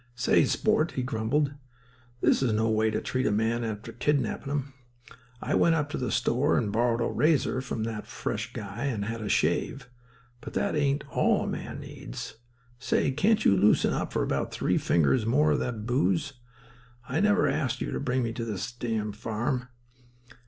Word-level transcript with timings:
"Say, 0.15 0.45
sport," 0.45 0.93
he 0.93 1.03
grumbled. 1.03 1.53
"This 2.21 2.41
is 2.41 2.53
no 2.53 2.71
way 2.71 2.89
to 2.89 2.99
treat 2.99 3.27
a 3.27 3.31
man 3.31 3.63
after 3.63 3.91
kidnappin' 3.91 4.49
him. 4.49 4.73
I 5.43 5.53
went 5.53 5.75
up 5.75 5.91
to 5.91 5.99
the 5.99 6.09
store 6.11 6.57
and 6.57 6.71
borrowed 6.71 7.01
a 7.01 7.05
razor 7.13 7.61
from 7.61 7.83
that 7.83 8.07
fresh 8.07 8.51
guy 8.51 8.85
and 8.85 9.05
had 9.05 9.21
a 9.21 9.29
shave. 9.29 9.91
But 10.39 10.53
that 10.53 10.75
ain't 10.75 11.03
all 11.11 11.43
a 11.43 11.47
man 11.47 11.81
needs. 11.81 12.37
Say—can't 12.79 13.45
you 13.45 13.55
loosen 13.55 13.93
up 13.93 14.11
for 14.11 14.23
about 14.23 14.51
three 14.51 14.79
fingers 14.79 15.27
more 15.27 15.51
of 15.51 15.59
that 15.59 15.85
booze? 15.85 16.33
I 17.07 17.19
never 17.19 17.47
asked 17.47 17.79
you 17.79 17.91
to 17.91 17.99
bring 17.99 18.23
me 18.23 18.33
to 18.33 18.43
your 18.43 18.57
d—d 18.57 19.11
farm." 19.11 19.67